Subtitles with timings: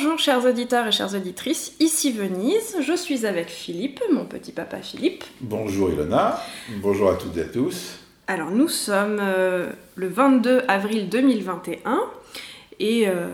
[0.00, 4.76] Bonjour chers auditeurs et chères auditrices, ici Venise, je suis avec Philippe, mon petit papa
[4.80, 5.24] Philippe.
[5.40, 6.40] bonjour Ilona,
[6.76, 7.98] bonjour à toutes et à tous.
[8.28, 11.98] Alors nous sommes euh, le 22 avril 2021
[12.78, 13.26] et euh,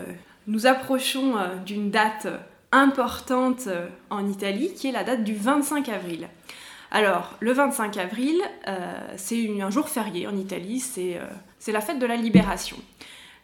[0.47, 2.29] nous approchons euh, d'une date
[2.73, 3.69] importante
[4.09, 6.29] en Italie qui est la date du 25 avril.
[6.91, 8.41] Alors le 25 avril,
[9.17, 11.21] c'est un jour férié en Italie, c'est
[11.59, 12.79] c'est la fête de la libération.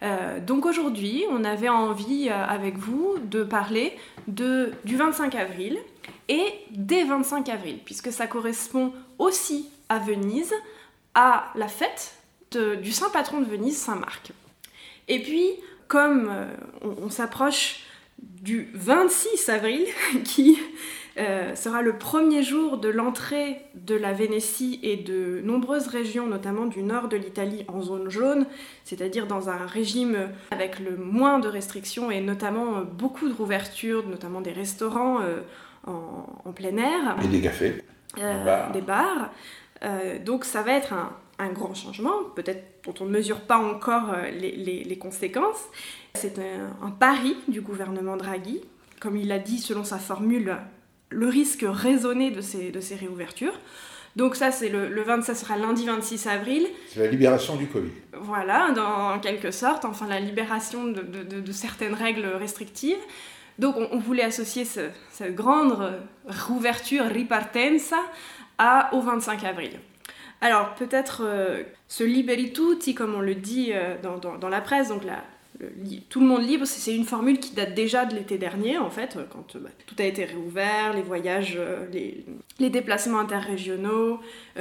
[0.02, 5.78] Euh, donc aujourd'hui, on avait envie euh, avec vous de parler du 25 avril
[6.28, 10.54] et des 25 avril, puisque ça correspond aussi à Venise,
[11.14, 12.14] à la fête
[12.52, 14.32] du saint patron de Venise, Saint Marc.
[15.08, 15.50] Et puis,
[15.88, 16.46] comme euh,
[16.82, 17.80] on s'approche
[18.18, 19.86] du 26 avril,
[20.24, 20.58] qui
[21.18, 26.66] euh, sera le premier jour de l'entrée de la Vénétie et de nombreuses régions, notamment
[26.66, 28.46] du nord de l'Italie, en zone jaune,
[28.84, 34.06] c'est-à-dire dans un régime avec le moins de restrictions et notamment euh, beaucoup de rouvertures,
[34.06, 35.40] notamment des restaurants euh,
[35.86, 37.82] en, en plein air Et des cafés.
[38.18, 38.72] euh, bars.
[38.72, 39.30] des bars.
[40.26, 44.14] Donc ça va être un, un grand changement, peut-être dont on ne mesure pas encore
[44.30, 45.64] les, les- les conséquences.
[46.14, 48.60] C'est un, un pari du gouvernement Draghi,
[49.00, 50.56] comme il a dit selon sa formule,
[51.10, 53.58] le risque raisonné de ces, de ces réouvertures.
[54.16, 56.66] Donc ça, c'est le, le 20, ça sera lundi 26 avril.
[56.88, 57.90] C'est la libération du Covid.
[58.20, 62.98] Voilà, dans, en quelque sorte, enfin la libération de, de- de- de certaines règles restrictives.
[63.60, 65.92] Donc on, on voulait associer ce- cette grande
[66.48, 67.98] rouverture, ripartenza,
[68.58, 69.70] à, au 25 avril.
[70.40, 74.60] Alors peut-être euh, ce liberi tutti, comme on le dit euh, dans, dans- dans la
[74.60, 75.22] presse, donc la-
[76.08, 79.16] tout le monde libre, c'est une formule qui date déjà de l'été dernier, en fait,
[79.16, 84.20] euh, quand euh, bah, tout a été réouvert, les voyages, euh, les, déplacements interrégionaux,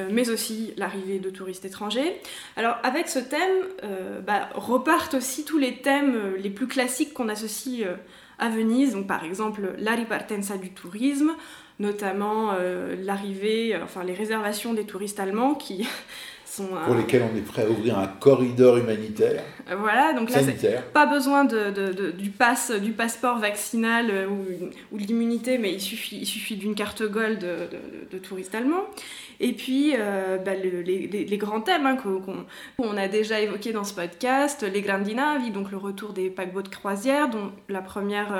[0.09, 2.15] mais aussi l'arrivée de touristes étrangers.
[2.55, 3.67] Alors avec ce thème,
[4.25, 7.85] bah, repartent aussi tous les thèmes les plus classiques qu'on associe
[8.39, 11.35] à Venise, donc par exemple la ripartenza du tourisme,
[11.79, 12.53] notamment
[13.03, 15.85] l'arrivée, enfin les réservations des touristes allemands qui
[16.59, 16.75] sont...
[16.75, 19.43] euh, Pour lesquels on est prêt à ouvrir un corridor humanitaire,
[19.77, 20.39] voilà, donc là
[20.93, 24.45] pas besoin de, de- de- du, pass, du passeport vaccinal euh, ou,
[24.91, 28.53] ou de l'immunité, mais il suffit, il suffit d'une carte gold de, de, de touriste
[28.55, 28.83] allemand.
[29.41, 33.93] Et puis, euh, bah, le- les, grands thèmes hein, qu'on a déjà évoqués dans ce
[33.93, 38.33] podcast, les grandi navi, donc le retour des paquebots de croisière, dont la première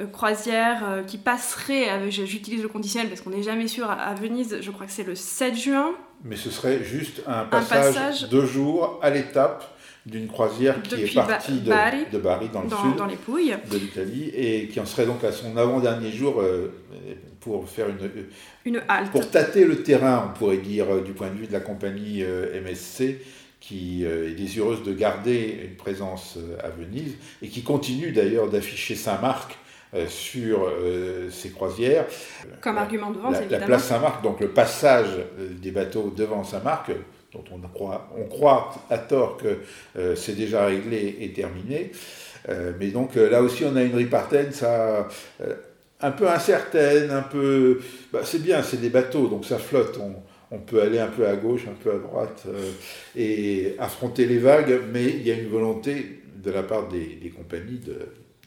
[0.00, 4.14] euh, croisière euh, qui passerait, j'utilise le conditionnel parce qu'on n'est jamais sûr, à, à
[4.14, 5.92] Venise, je crois que c'est le 7 juin.
[6.24, 9.72] Mais ce serait juste un passage, passage- de jours à l'étape
[10.06, 13.06] d'une croisière qui est partie Ba- de, Bari, de Bari, dans le Dans, sud dans
[13.06, 13.54] les Pouilles.
[13.70, 16.72] de l'Italie, et qui en serait donc à son avant-dernier jour euh,
[17.40, 17.98] pour faire une,
[18.64, 19.10] Une halte.
[19.10, 22.22] Pour tâter le terrain, on pourrait dire, euh, du point de vue de la compagnie
[22.22, 23.18] euh, MSC,
[23.58, 28.48] qui euh, est désireuse de garder une présence euh, à Venise, et qui continue d'ailleurs
[28.48, 29.54] d'afficher Saint-Marc euh,
[30.08, 32.06] sur euh, ses croisières.
[32.60, 33.66] Comme La- argument de vente, la, la évidemment.
[33.66, 35.08] place Saint-Marc, donc le passage
[35.38, 36.90] euh, des bateaux devant Saint-Marc,
[37.32, 39.58] dont on croit, on croit à tort que
[39.98, 41.92] euh, c'est déjà réglé et terminé.
[42.48, 45.08] Euh, mais donc euh, là aussi, on a une ripartaine, ça,
[45.40, 45.54] euh,
[46.00, 47.80] un peu incertaine, un peu.
[48.12, 49.98] bah, c'est bien, c'est des bateaux, donc ça flotte.
[50.00, 50.14] On,
[50.52, 52.70] on peut aller un peu à gauche, un peu à droite euh,
[53.16, 57.30] et affronter les vagues, mais il y a une volonté de la part des, des
[57.30, 57.98] compagnies, de,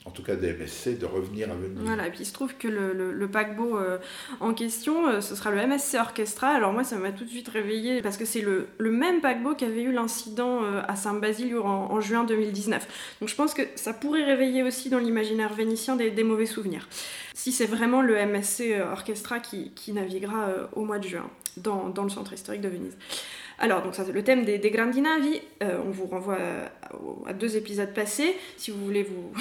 [0.09, 1.78] en tout cas des MSC, de revenir à Venise.
[1.84, 4.00] Voilà, et puis il se trouve que le, paquebot euh,
[4.40, 6.47] en question, euh, ce sera le MSC Orchestra.
[6.47, 9.66] Alors moi, ça m'a tout de suite réveillé parce que c'est le, même paquebot qui
[9.66, 13.18] avait eu l'incident euh, à Saint-Basile en, en juin 2019.
[13.22, 16.90] Donc je pense que ça pourrait réveiller aussi dans l'imaginaire vénitien des, mauvais souvenirs.
[17.35, 22.03] Si c'est vraiment le MSC Orchestra qui, qui naviguera au mois de juin dans, dans
[22.03, 22.97] le centre historique de Venise.
[23.59, 25.41] Alors, donc ça le thème des, des grandi navi.
[25.61, 29.32] Euh, on vous renvoie à, à deux épisodes passés si vous voulez vous,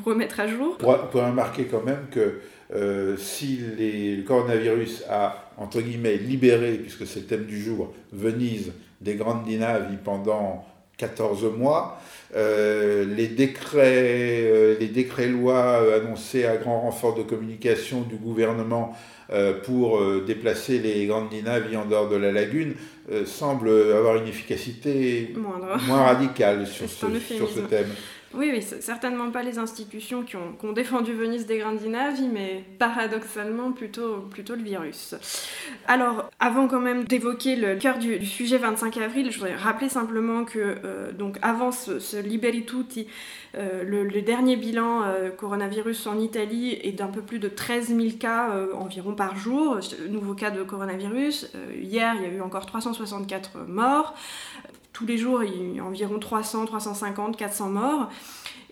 [0.04, 0.76] remettre à jour.
[0.82, 2.40] On pourra remarquer quand même que
[2.74, 8.72] euh, si le coronavirus a, entre guillemets, libéré, puisque c'est le thème du jour, Venise
[9.00, 10.64] des grandes navi pendant
[10.96, 12.00] 14 mois,
[12.34, 18.96] les décrets, les décrets-lois annoncés à grand renfort de communication du gouvernement
[19.64, 22.74] pour déplacer les grandes navies en dehors de la lagune
[23.24, 25.32] semblent avoir une efficacité
[25.86, 27.90] moins radicale sur ce thème.
[28.36, 34.28] Oui, oui, certainement pas les institutions qui ont, défendu Venise des Grandinavi, mais paradoxalement plutôt,
[34.48, 35.14] le virus.
[35.86, 40.44] Alors, avant quand même d'évoquer le cœur du, sujet 25 avril, je voudrais rappeler simplement
[40.44, 43.06] que, euh, donc avant ce, Liberi Tutti,
[43.56, 48.16] euh, le, dernier bilan euh, coronavirus en Italie est d'un peu plus de 13 000
[48.18, 49.78] cas environ par jour,
[50.08, 51.52] nouveaux cas de coronavirus.
[51.80, 54.14] hier, il y a eu encore 364 morts
[54.94, 58.08] tous les jours, il y a environ 300, 350, 400 morts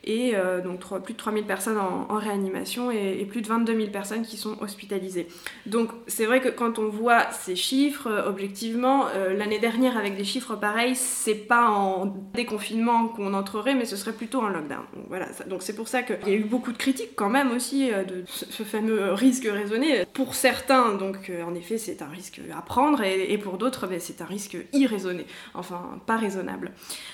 [0.05, 4.23] et euh, donc plus de 3000 personnes en, réanimation et, plus de 22 000 personnes
[4.23, 5.29] qui sont hospitalisées.
[5.67, 10.17] Donc c'est vrai que quand on voit ces chiffres, euh, objectivement, euh, l'année dernière avec
[10.17, 14.83] des chiffres pareils, c'est pas en déconfinement qu'on entrerait, mais ce serait plutôt en lockdown.
[14.95, 17.53] Donc voilà, donc c'est pour ça qu'il y a eu beaucoup de critiques quand même
[17.53, 20.05] aussi de ce fameux risque raisonné.
[20.13, 24.21] Pour certains, donc en effet, c'est un risque à prendre, et, pour d'autres, ben, c'est
[24.23, 26.73] un risque irraisonné, enfin pas raisonnable.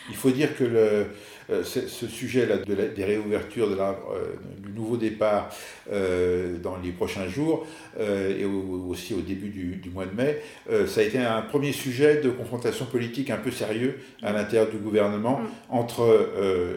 [0.09, 1.07] Il faut dire que le
[1.49, 5.51] ce sujet-là de des réouvertures de la, euh, du nouveau départ
[5.91, 7.67] euh, dans les prochains jours
[7.99, 10.41] et aussi au début du, mois de mai,
[10.87, 14.77] ça a été un premier sujet de confrontation politique un peu sérieux à l'intérieur du
[14.77, 15.47] gouvernement mm.
[15.71, 16.31] entre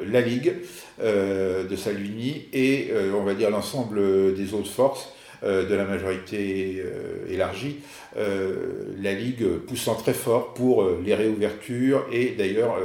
[0.07, 0.55] la Ligue
[0.99, 7.33] de Salvini et on va dire l'ensemble des autres forces euh, de la majorité euh,
[7.33, 7.79] élargie,
[8.15, 12.75] euh, la Ligue poussant très fort pour les réouvertures et d'ailleurs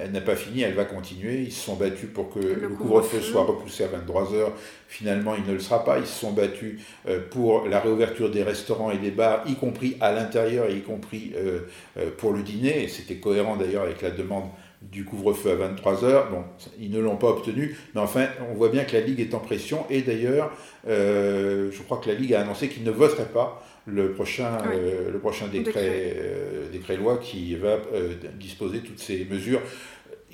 [0.00, 1.42] elle, n'a pas fini, elle va continuer.
[1.42, 4.52] Ils se sont battus pour que le, couvre-feu soit repoussé à 23 heures.
[4.86, 5.98] Finalement, il ne le sera pas.
[5.98, 6.80] Ils se sont battus
[7.30, 11.32] pour la réouverture des restaurants et des bars, y compris à l'intérieur et y compris
[12.18, 12.86] pour le dîner.
[12.86, 14.44] C'était cohérent d'ailleurs avec la demande
[14.90, 16.30] du couvre-feu à 23 heures.
[16.30, 16.44] Bon,
[16.78, 19.40] ils ne l'ont pas obtenu, mais enfin, on voit bien que la Ligue est en
[19.40, 19.84] pression.
[19.90, 20.50] Et d'ailleurs,
[20.88, 25.10] euh, je crois que la Ligue a annoncé qu'il ne voterait pas le prochain, euh,
[25.12, 27.78] le prochain décret, euh, décret, loi qui va
[28.38, 29.60] disposer toutes ces mesures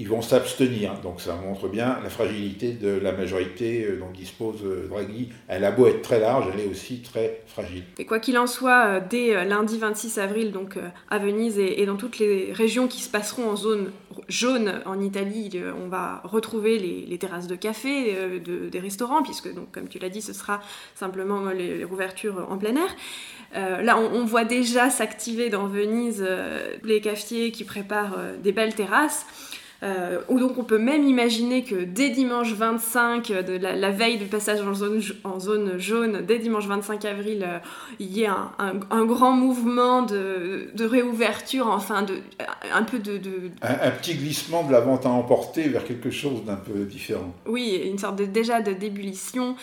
[0.01, 0.95] ils vont s'abstenir.
[1.03, 5.29] Donc ça montre bien la fragilité de la majorité euh, dont dispose euh, Draghi.
[5.47, 7.85] Elle a beau être très large, elle est aussi très fragile.
[7.99, 10.79] Et quoi qu'il en soit, euh, dès lundi 26 avril, donc
[11.11, 13.91] à Venise et dans toutes les régions qui se passeront en zone
[14.29, 15.51] jaune en Italie,
[15.85, 20.23] on va retrouver les, terrasses de café, des restaurants, puisque donc comme tu l'as dit,
[20.23, 20.61] ce sera
[20.95, 23.83] simplement les, les rouvertures en plein air.
[23.83, 26.27] là, on, voit déjà s'activer dans Venise
[26.85, 29.27] les cafetiers qui préparent des belles terrasses.
[29.83, 34.19] Euh, ou donc on peut même imaginer que dès dimanche 25, euh, de la, veille
[34.19, 37.59] du passage en zone, en zone jaune, dès dimanche 25 avril, euh,
[37.99, 42.19] il y ait un, grand mouvement de, réouverture, enfin de,
[42.75, 43.21] un peu de...
[43.63, 47.35] Un, petit glissement de la vente à emporter vers quelque chose d'un peu différent.
[47.47, 49.57] Oui, une sorte de, déjà de d'ébullition.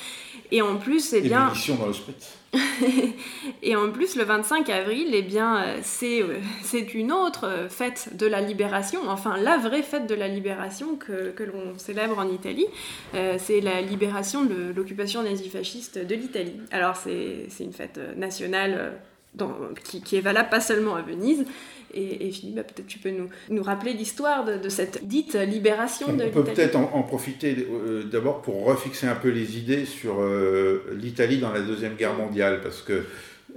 [0.52, 1.48] Et en plus, c'est bien...
[1.48, 2.38] Ébullition dans le spritz.
[3.64, 8.16] et en plus, le 25 avril, eh bien, euh, c'est, euh, c'est une autre fête
[8.16, 12.30] de la libération, enfin la vraie fête de la libération que, que l'on célèbre en
[12.30, 12.68] Italie.
[13.16, 16.60] Euh, c'est la libération de l'occupation nazifasciste de l'Italie.
[16.72, 18.94] Alors c'est, c'est une fête nationale
[19.84, 21.46] qui, qui, est valable pas seulement à Venise,
[21.94, 26.24] et, Philippe, bah, peut-être tu peux nous, nous rappeler l'histoire de, cette dite libération de
[26.24, 26.32] l'Italie.
[26.36, 30.84] On peut peut-être en, profiter euh, d'abord pour refixer un peu les idées sur euh,
[30.94, 33.04] l'Italie dans la Deuxième Guerre mondiale, parce que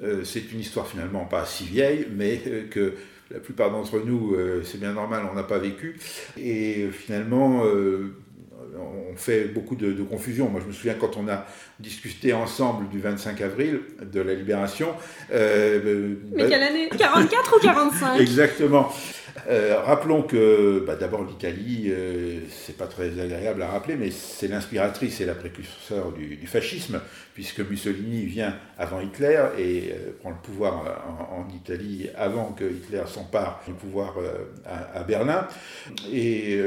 [0.03, 2.41] euh, c'est une histoire finalement pas si vieille, mais
[2.71, 2.95] que
[3.31, 6.01] la plupart d'entre nous, c'est bien normal, on n'a pas vécu.
[6.37, 7.63] Et finalement,
[8.79, 10.49] on fait beaucoup de, confusion.
[10.49, 11.47] Moi, je me souviens quand on a
[11.79, 14.95] discuté ensemble du 25 avril de la libération.
[15.33, 16.89] Euh, Mais quelle année?
[16.97, 18.93] 44 ou 45 Exactement.
[19.49, 24.49] Euh, rappelons que bah, d'abord l'Italie, euh, c'est pas très agréable à rappeler, mais c'est
[24.49, 27.01] l'inspiratrice et la précurseur du, fascisme,
[27.35, 33.03] puisque Mussolini vient avant Hitler et euh, prend le pouvoir en, Italie avant que Hitler
[33.07, 34.17] s'empare du pouvoir
[34.67, 35.47] à, Berlin.
[36.13, 36.61] Et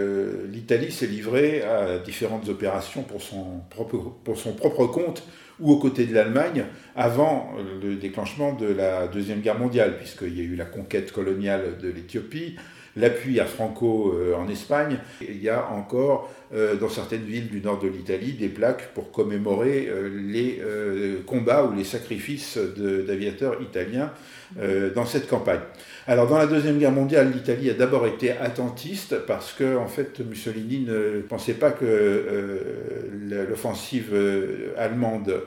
[0.49, 5.23] l'Italie s'est livrée à différentes opérations pour son propre compte
[5.59, 10.41] ou aux côtés de l'Allemagne avant le déclenchement de la Deuxième Guerre mondiale, puisqu'il y
[10.41, 12.55] a eu la conquête coloniale de l'Éthiopie,
[12.95, 14.99] l'appui à Franco euh, en Espagne.
[15.21, 19.11] il y a encore euh, dans certaines villes du nord de l'Italie des plaques pour
[19.11, 20.61] commémorer euh, les
[21.25, 24.11] combats ou les sacrifices d'aviateurs italiens
[24.95, 25.59] dans cette campagne.
[26.05, 30.19] Alors dans la Deuxième Guerre mondiale, l'Italie a d'abord été attentiste parce que en fait
[30.19, 32.59] Mussolini ne pensait pas que
[33.49, 34.13] l'offensive
[34.77, 35.41] allemande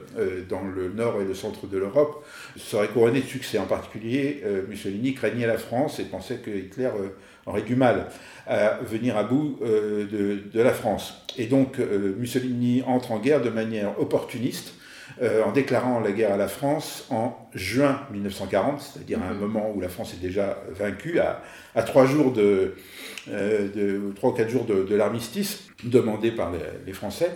[0.49, 2.25] dans le nord et le centre de l'Europe
[2.57, 3.59] serait couronnée de succès.
[3.59, 6.91] En particulier, Mussolini craignait la France et pensait que Hitler
[7.45, 8.07] auraient du mal
[8.47, 11.23] à venir à bout de, la France.
[11.37, 14.73] Et donc Mussolini entre en guerre de manière opportuniste
[15.23, 19.41] euh, en déclarant la guerre à la France en juin 1940, c'est-à-dire à un mhm.
[19.41, 22.75] moment où la France est déjà vaincue, à, trois jours de,
[23.31, 26.53] euh, trois ou quatre jours de, l'armistice demandé par
[26.87, 27.31] les, Français.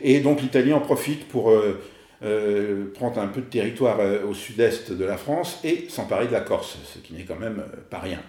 [0.00, 5.04] Et donc l'Italie en profite pour euh, prendre un peu de territoire au sud-est de
[5.04, 8.20] la France et s'emparer de la Corse, ce qui n'est quand même pas rien.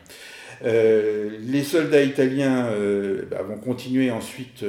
[0.64, 2.70] Les soldats italiens
[3.30, 4.64] bah, vont continuer ensuite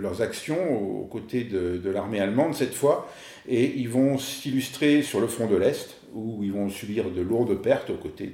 [0.00, 3.08] leurs actions aux côtés de, l'armée allemande cette fois,
[3.48, 7.60] et ils vont s'illustrer sur le front de l'Est, où ils vont subir de lourdes
[7.60, 8.32] pertes aux côtés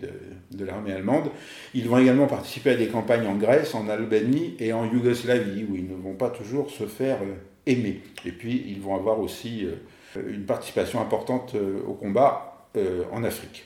[0.50, 1.30] de, l'armée allemande.
[1.74, 5.76] Ils vont également participer à des campagnes en Grèce, en Albanie et en Yougoslavie, où
[5.76, 7.34] ils ne vont pas toujours se faire euh,
[7.66, 8.02] aimer.
[8.24, 12.46] Et puis, ils vont avoir aussi euh, une participation importante euh, au combat
[13.10, 13.64] en Afrique.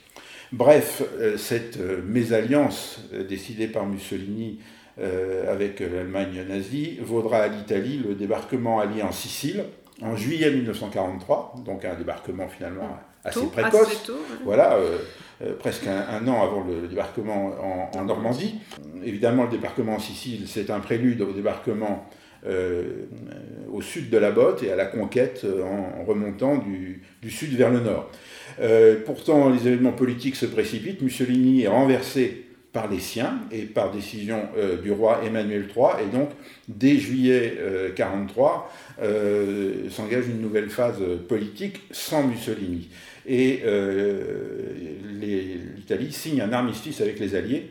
[0.57, 1.03] Bref,
[1.37, 4.61] cette mésalliance décidée par Mussolini
[4.99, 9.65] avec l'Allemagne nazie vaudra à l'Italie le débarquement allié en Sicile,
[10.01, 14.11] en juillet 1943, donc un débarquement finalement assez précoce.
[14.45, 14.99] Voilà, euh,
[15.43, 18.61] euh, presque un, an avant le, débarquement en, Normandie.
[19.05, 24.31] Évidemment, le débarquement en Sicile, c'est un prélude au débarquement euh, au sud de la
[24.31, 28.11] botte et à la conquête en, remontant du, sud vers le nord.
[29.07, 31.01] pourtant, les événements politiques se précipitent.
[31.01, 36.05] Mussolini est renversé par les siens et par décision euh, du roi Emmanuel III.
[36.05, 36.31] Et donc,
[36.69, 37.55] dès juillet
[37.97, 42.91] 1943, euh, euh, s'engage une nouvelle phase politique sans Mussolini.
[43.27, 43.63] Et
[45.19, 47.71] l'Italie signe un armistice avec les Alliés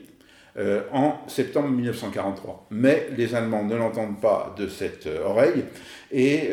[0.91, 2.67] en septembre 1943.
[2.71, 5.65] Mais les Allemands ne l'entendent pas de cette oreille,
[6.11, 6.49] et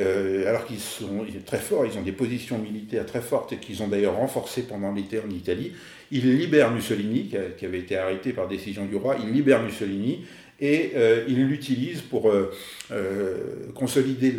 [0.46, 3.88] alors qu'ils sont très forts, ils ont des positions militaires très fortes et qu'ils ont
[3.88, 5.72] d'ailleurs renforcées pendant l'été en Italie,
[6.12, 10.24] il libère Mussolini, qui, avait été arrêté par décision du roi, il libère Mussolini
[10.60, 12.52] et euh, il l'utilise pour euh,
[12.92, 13.36] euh,
[13.74, 14.34] consolider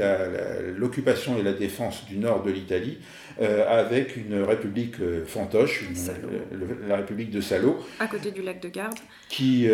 [0.78, 2.98] l'occupation et la défense du nord de l'Italie
[3.40, 5.86] avec une république fantoche,
[6.88, 7.80] la république de Salo.
[8.00, 9.00] À côté du lac de Garde.
[9.30, 9.68] Qui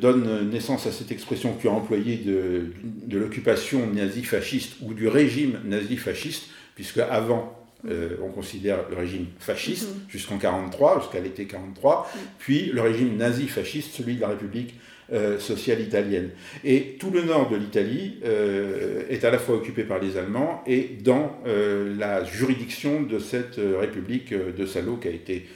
[0.00, 5.60] donne naissance à cette expression qui a employée de, de l'occupation nazi-fasciste ou du régime
[5.64, 10.00] nazi-fasciste, puisque avant euh, on considère le régime fasciste mhm.
[10.08, 14.74] jusqu'en 43, jusqu'à l'été 43, puis le régime nazi-fasciste, celui de la République
[15.12, 16.30] euh, sociale italienne.
[16.64, 20.62] Et tout le nord de l'Italie euh, est à la fois occupé par les Allemands
[20.66, 25.46] et dans la juridiction de cette République de Salo qui a été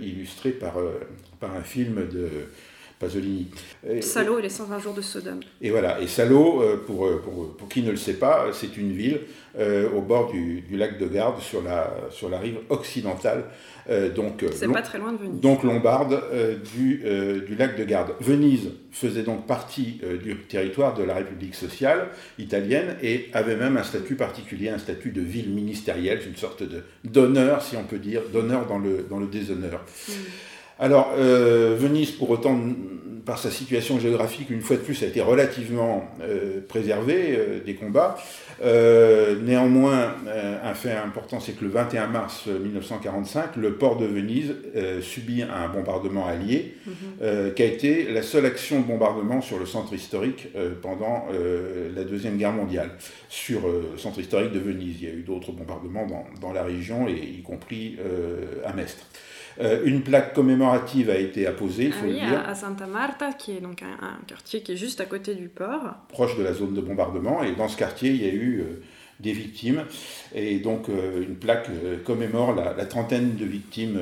[0.00, 0.74] illustrée par,
[1.40, 2.28] par un film de
[2.98, 3.48] Pasolini.
[4.00, 5.40] Salo et les 120 jours de Sodome.
[5.60, 9.20] Et voilà, et Salo, pour, pour, pour qui ne le sait pas, c'est une ville
[9.58, 13.44] euh, au bord du, lac de Garde, sur la, sur la rive occidentale.
[13.88, 15.40] Euh, donc, euh, C'est pas très loin de Venise.
[15.40, 16.22] Donc lombarde
[16.74, 17.02] du,
[17.46, 18.12] du, lac de Garde.
[18.20, 23.82] Venise faisait donc partie du territoire de la République sociale italienne et avait même un
[23.82, 26.62] statut particulier, un statut de ville ministérielle, une sorte
[27.04, 29.84] d'honneur, si on peut dire, d'honneur dans le, dans le déshonneur.
[30.08, 30.12] Hmm.
[30.78, 32.58] Alors, Venise, pour autant,
[33.24, 36.08] par sa situation géographique, une fois de plus, a été relativement
[36.68, 38.16] préservée des combats.
[38.62, 44.06] Euh, néanmoins, euh, un fait important, c'est que le 21 mars 1945, le port de
[44.06, 47.54] Venise euh, subit un bombardement allié, mhm.
[47.54, 50.48] qui a été la seule action de bombardement sur le centre historique
[50.82, 51.26] pendant
[51.94, 52.90] la Deuxième Guerre mondiale.
[53.28, 56.62] Sur le centre historique de Venise, il y a eu d'autres bombardements dans, dans, la
[56.62, 57.96] région, et y compris
[58.64, 59.06] à Mestre.
[59.60, 62.44] Euh, une plaque commémorative a été apposée, il faut ah oui, dire.
[62.46, 65.94] À, Santa Marta, qui est donc un, quartier qui est juste à côté du port.
[66.08, 67.42] Proche de la zone de bombardement.
[67.42, 68.82] Et dans ce quartier, il y a eu euh,
[69.20, 69.84] des victimes.
[70.34, 71.70] Et donc, euh, une plaque
[72.04, 73.98] commémore la, trentaine de victimes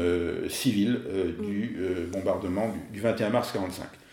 [0.48, 1.00] civiles
[1.40, 2.10] du mm.
[2.10, 4.03] bombardement du, du 21 mars 1945.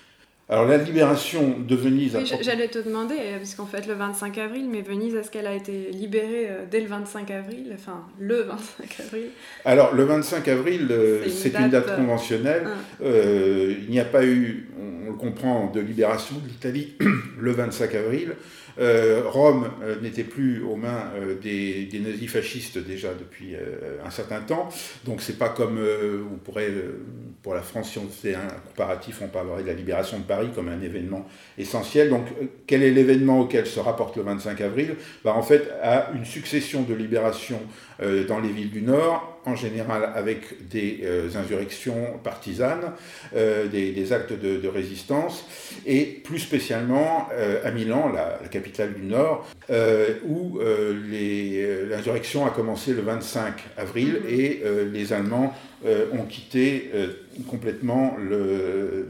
[0.52, 2.18] Alors la libération de Venise...
[2.42, 5.56] J'allais te demander, euh, parce qu'en fait le 25 avril, mais Venise, est-ce qu'elle a
[5.56, 7.72] été libérée euh, dès le 25 avril?
[7.74, 8.42] Enfin, le
[8.82, 9.30] 25 avril
[9.64, 12.68] Alors le 25 avril, euh, c'est une, date conventionnelle.
[12.68, 13.06] Ah.
[13.06, 16.96] il n'y a pas eu, on le comprend, de libération de l'Italie
[17.40, 18.34] le 25 avril.
[18.80, 23.56] Euh, Rome euh, n'était plus aux mains euh, des, nazis fascistes déjà depuis
[24.04, 24.70] un certain temps,
[25.06, 26.72] donc c'est pas comme on pourrait,
[27.44, 30.50] pour la France, si on fait un comparatif, on parlerait de la libération de Paris
[30.56, 32.10] comme un événement essentiel.
[32.10, 32.26] Donc
[32.66, 34.96] quel est l'événement auquel se rapporte le 25 avril?
[35.24, 37.62] Bah, En fait, à une succession de libérations
[38.28, 41.04] dans les villes du Nord, en général avec des
[41.36, 42.94] insurrections partisanes,
[43.34, 45.46] des, actes de, résistance,
[45.86, 47.30] et plus spécialement
[47.64, 53.02] à Milan, la, la capitale du Nord, euh, où euh, euh, l'insurrection a commencé le
[53.02, 54.30] 25 avril mhm.
[54.30, 55.54] et les Allemands
[56.14, 56.92] ont quitté
[57.50, 59.08] complètement le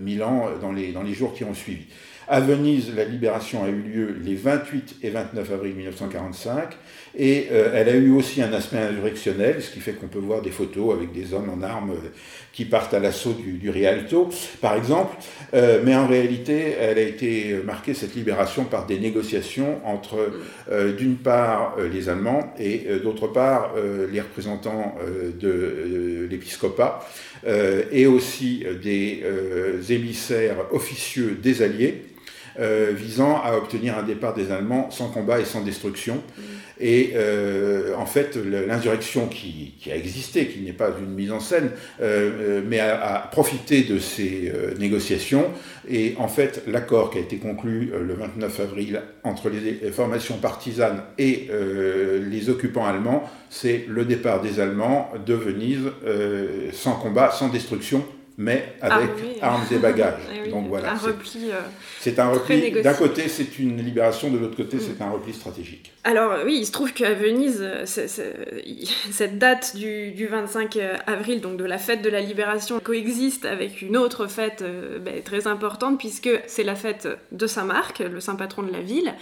[0.00, 1.84] Milan dans les, dans les jours qui ont suivi.
[2.28, 6.76] À Venise, la libération a eu lieu les 28 et 29 avril 1945
[7.16, 10.42] et euh, elle a eu aussi un aspect insurrectionnel, ce qui fait qu'on peut voir
[10.42, 12.08] des photos avec des hommes en armes euh,
[12.52, 14.30] qui partent à l'assaut du, Rialto,
[14.60, 15.16] par exemple.
[15.54, 20.30] Euh, mais en réalité, elle a été marquée, cette libération, par des négociations entre,
[20.96, 23.74] d'une part, les Allemands et, d'autre part,
[24.12, 24.96] les représentants
[25.40, 27.04] de l'épiscopat
[27.90, 29.24] et aussi des
[29.90, 32.04] émissaires officieux des Alliés
[32.92, 36.22] visant à obtenir un départ des Allemands sans combat et sans destruction.
[36.80, 41.70] Et euh, en fait, l'insurrection qui, a existé, qui n'est pas une mise en scène,
[42.00, 45.50] euh, mais a, profité de ces négociations.
[45.88, 51.02] Et en fait, l'accord qui a été conclu le 29 avril entre les formations partisanes
[51.18, 51.48] et
[52.20, 55.90] les occupants allemands, c'est le départ des Allemands de Venise
[56.72, 58.04] sans combat, sans destruction
[58.36, 59.10] mais avec
[59.40, 60.22] ah armes et bagages.
[60.46, 60.92] Eh Donc voilà.
[60.92, 61.50] Un repli.
[61.50, 61.60] Euh,
[62.00, 62.82] c'est un repli.
[62.82, 65.08] D'un côté, c'est une libération, de l'autre côté, c'est mm.
[65.08, 65.92] un repli stratégique.
[66.02, 67.84] Alors oui, il se trouve qu'à Venise, euh,
[69.10, 73.80] cette date du, 25 euh, avril, donc de la fête de la libération, coexiste avec
[73.80, 74.64] une autre fête
[75.00, 79.14] ben, très importante puisque c'est la fête de Saint-Marc, le saint patron de la ville.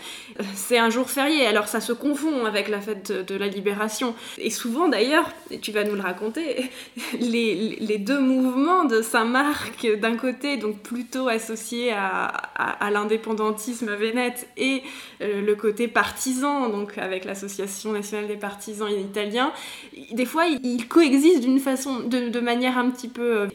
[0.54, 4.14] C'est un jour férié, alors ça se confond avec la fête de, la libération.
[4.38, 6.70] Et souvent d'ailleurs, et tu vas nous le raconter,
[7.20, 14.82] les, les deux mouvements de Saint-Marc d'un côté, donc plutôt associé à, l'indépendantisme vénète, et
[15.20, 19.52] euh, le côté partisan, donc avec l'Association nationale des partisans italiens,
[20.12, 23.48] des fois ils coexistent d'une façon, de, manière un petit peu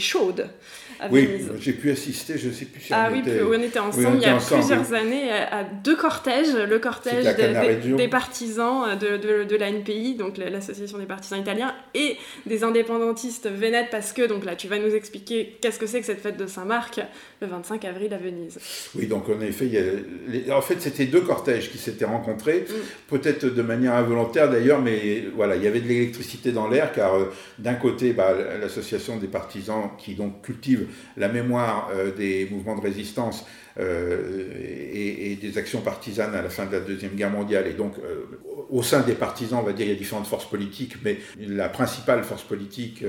[1.02, 3.42] euh, oui, j'ai pu assister, je ne sais plus si ah, on était...
[3.42, 8.08] oui, on était ensemble il y a plusieurs années à deux cortèges, le cortège des,
[8.08, 13.90] partisans de, de, de, la NPI, donc l'association des partisans italiens, et des indépendantistes vénètes,
[13.92, 16.48] parce que, donc là tu vas nous expliquer qu'est-ce que c'est que cette fête de
[16.48, 17.00] Saint-Marc
[17.42, 18.58] le 25 avril à Venise.
[18.96, 22.74] Oui, donc en effet, il en fait c'était deux cortèges qui s'étaient rencontrés, mm.
[23.10, 27.16] peut-être de manière involontaire d'ailleurs, mais voilà, il y avait de l'électricité dans l'air, car
[27.16, 27.26] euh,
[27.60, 32.82] d'un côté, bah, l'association des partisans qui donc cultive la mémoire euh, des mouvements de
[32.82, 33.46] résistance
[33.80, 34.50] euh,
[34.94, 37.68] et, des actions partisanes à la fin de la Deuxième Guerre mondiale.
[37.68, 38.26] Et donc, euh,
[38.72, 41.70] au sein des partisans, on va dire, il y a différentes forces politiques, mais la
[41.70, 43.04] principale force politique,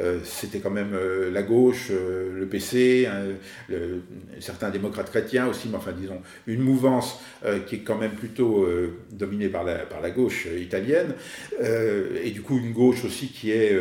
[0.00, 0.96] euh, c'était quand même
[1.32, 3.74] la gauche, le PC, hein,
[4.38, 7.20] certains démocrates chrétiens aussi, mais enfin, disons, une mouvance
[7.66, 8.66] qui est quand même plutôt
[9.10, 11.14] dominée par la, par la gauche italienne,
[11.60, 13.76] et du coup, une gauche aussi qui est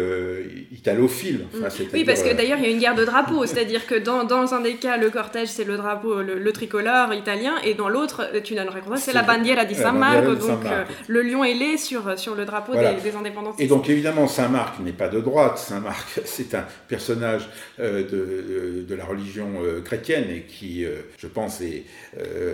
[0.72, 1.46] italophile.
[1.54, 1.88] Enfin, mm.
[1.94, 4.54] oui, parce que d'ailleurs, il y a une guerre de drapeaux, c'est-à-dire que dans, dans
[4.54, 8.42] un des cas, le cortège, c'est le drapeau le, tricolore italien, et dans l'autre, euh,
[8.42, 12.18] tu n'as le c'est la bandiera di San Marco, donc euh, le lion ailé sur,
[12.18, 13.56] sur le drapeau des, indépendances.
[13.60, 18.96] Et donc évidemment, Saint-Marc n'est pas de droite, Saint-Marc c'est un personnage euh, de, de,
[18.96, 19.48] la religion
[19.84, 20.86] chrétienne et qui,
[21.18, 21.86] je pense, est,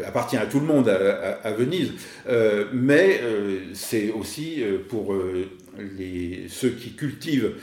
[0.06, 1.92] appartient à tout le monde à Venise,
[2.72, 3.22] mais
[3.74, 5.14] c'est aussi pour
[6.50, 7.54] ceux qui cultivent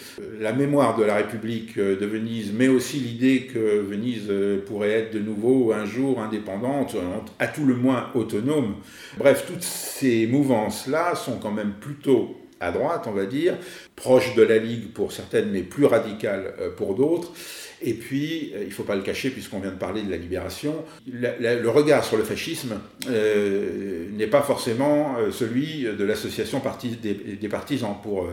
[0.40, 4.30] la mémoire de la République de Venise, mais aussi l'idée que Venise
[4.66, 6.96] pourrait être de nouveau un jour indépendante,
[7.38, 8.76] à tout le moins autonome.
[9.18, 13.54] Bref, toutes ces mouvances-là sont quand même plutôt à droite, on va dire,
[13.94, 17.32] proches de la Ligue pour certaines, mais plus radicales euh, pour d'autres.
[17.82, 20.16] Et puis, euh, il ne faut pas le cacher puisqu'on vient de parler de la
[20.16, 26.62] libération, le regard sur le fascisme euh, n'est pas forcément euh, celui de l'association
[27.02, 28.28] des, partisans, pour,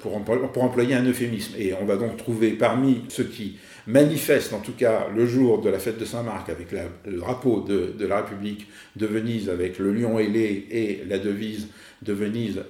[0.00, 1.54] pour, employer un euphémisme.
[1.58, 5.68] Et on va donc trouver parmi ceux qui manifestent, en tout cas le jour de
[5.68, 9.92] la fête de Saint-Marc, avec le drapeau de, de, la République de Venise, avec le
[9.92, 11.68] lion ailé et la devise
[12.02, 12.62] de Venise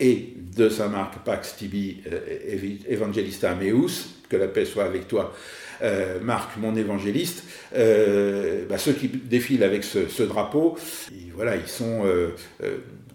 [0.00, 2.02] et de Saint-Marc, Pax Tibi
[2.88, 5.32] Evangelista Meus, que la paix soit avec toi,
[5.82, 10.76] euh, Marc, mon évangéliste, euh, bah, ceux qui défilent avec ce, drapeau,
[11.34, 12.30] voilà, ils sont euh,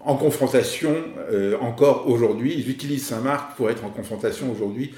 [0.00, 0.94] en confrontation
[1.60, 2.54] encore aujourd'hui.
[2.56, 4.94] Ils utilisent Saint-Marc pour être en confrontation aujourd'hui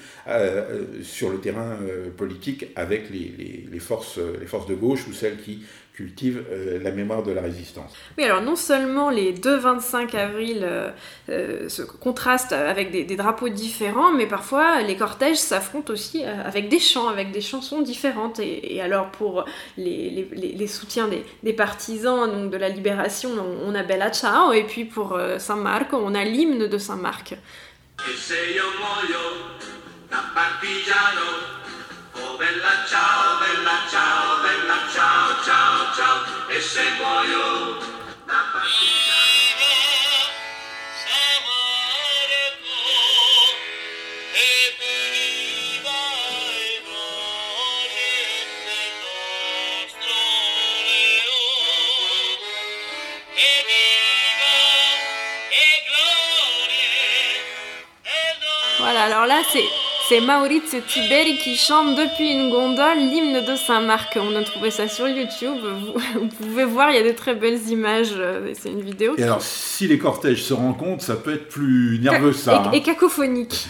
[1.02, 1.78] sur le terrain
[2.16, 5.62] politique avec les forces de gauche ou celles qui
[5.98, 7.92] cultive euh, la mémoire de la résistance.
[8.16, 10.90] Oui, alors non seulement les deux 25 avril euh,
[11.28, 16.78] euh, se contrastent avec des, drapeaux différents, mais parfois les cortèges s'affrontent aussi avec des
[16.78, 18.38] chants, avec des chansons différentes.
[18.38, 19.44] Et, alors pour
[19.76, 23.30] les, les, soutiens des, des, partisans donc de la libération,
[23.66, 27.34] on, a Bella Ciao, et puis pour Saint Marc, on a l'hymne de Saint Marc.
[32.20, 37.78] Oh bella ciao, bella ciao, bella ciao, ciao, ciao, e se muoio
[38.26, 39.16] da partita.
[44.34, 44.78] E e e
[58.78, 59.77] voilà, alors là, c'est
[60.08, 64.18] c'est Maurizio Tiberi qui chante depuis une gondole l'hymne de Saint-Marc.
[64.18, 65.58] On a trouvé ça sur YouTube.
[66.14, 68.14] Vous, pouvez voir, il y a de très belles images.
[68.16, 69.14] Euh, c'est une vidéo.
[69.18, 72.52] Et alors, si les cortèges se rencontrent, ça peut être plus nerveux, ça.
[72.52, 72.70] Et, hein.
[72.72, 73.66] et cacophonique.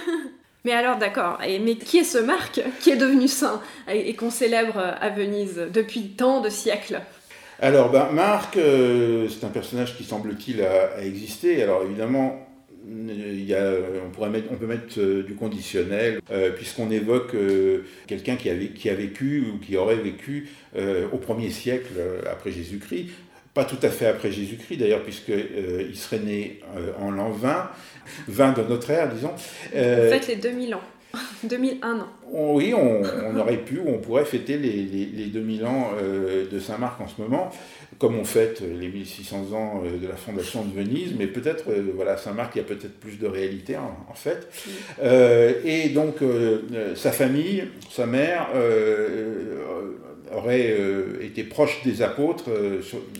[0.64, 1.38] mais alors, d'accord.
[1.40, 6.10] Mais qui est ce Marc qui est devenu saint et, qu'on célèbre à Venise depuis
[6.10, 7.00] tant de siècles?
[7.60, 11.62] Alors, ben, Marc, euh, c'est un personnage qui semble-t-il a, a, existé.
[11.62, 12.47] Alors, évidemment,
[12.86, 19.44] on, peut mettre euh, du conditionnel, euh, puisqu'on évoque euh, quelqu'un qui, qui, a vécu
[19.52, 20.48] ou qui aurait vécu
[21.12, 21.92] au premier siècle
[22.30, 23.08] après Jésus-Christ.
[23.54, 26.60] Pas tout à fait après Jésus-Christ d'ailleurs, puisqu'il serait né
[27.00, 27.70] en l'an 20,
[28.28, 29.32] 20 de notre ère, disons.
[29.32, 30.82] En fait, les 2000 ans.
[31.44, 32.08] 2001 ans.
[32.30, 35.90] Oui, on, aurait pu, on pourrait fêter les, les, 2000 ans
[36.50, 37.50] de Saint-Marc en ce moment
[37.98, 41.92] comme on fête les 1600 ans euh, de la fondation de Venise, mais peut-être, euh,
[41.94, 44.48] voilà, Saint-Marc, il y a peut-être plus de réalité en, fait.
[45.02, 46.16] Euh, et donc,
[46.94, 48.48] sa famille, sa mère,
[50.34, 50.76] aurait
[51.22, 52.50] été proche des apôtres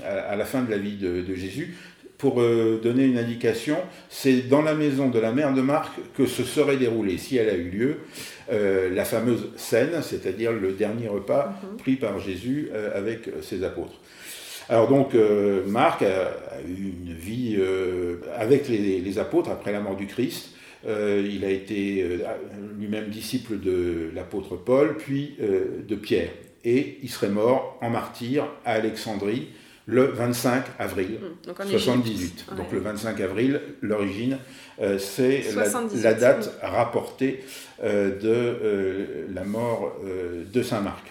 [0.05, 1.77] à, la fin de la vie de, Jésus.
[2.19, 2.43] Pour
[2.83, 3.77] donner une indication,
[4.11, 7.49] c'est dans la maison de la mère de Marc que ce serait déroulé, si elle
[7.49, 7.97] a eu lieu,
[8.51, 11.77] la fameuse scène, c'est-à-dire le dernier repas mhm.
[11.77, 13.95] pris par Jésus avec ses apôtres.
[14.71, 16.31] Alors donc, euh, Marc a,
[16.69, 20.51] eu une vie euh, avec les, apôtres après la mort du Christ.
[20.87, 22.07] Euh, il a été
[22.79, 26.31] lui-même disciple de l'apôtre Paul, puis de Pierre.
[26.65, 29.49] Et il serait mort en martyr à Alexandrie
[29.88, 32.46] le 25 avril 78.
[32.53, 34.38] Mmh, donc le 25 avril, l'origine,
[34.98, 35.42] c'est
[36.03, 37.42] la, date rapportée
[37.83, 41.11] de la mort de Saint Marc.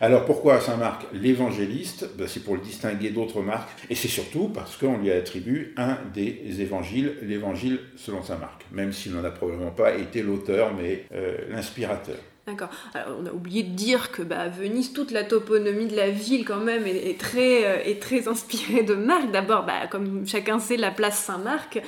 [0.00, 4.76] Alors pourquoi Saint-Marc l'évangéliste ben, C'est pour le distinguer d'autres marques, et c'est surtout parce
[4.76, 9.94] qu'on lui attribue un des évangiles, l'évangile selon Saint-Marc, même s'il n'en a probablement pas
[9.94, 12.16] été l'auteur, mais euh, l'inspirateur.
[12.46, 12.70] D'accord.
[12.94, 16.60] on a oublié de dire que bah, Venise, toute la toponymie de la ville quand
[16.60, 19.32] même est, très, euh, très inspirée de Marc.
[19.32, 21.82] D'abord, bah, comme chacun sait, la place Saint-Marc,